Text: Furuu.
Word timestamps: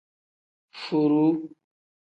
Furuu. 0.79 1.31